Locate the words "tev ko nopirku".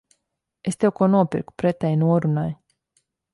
0.83-1.55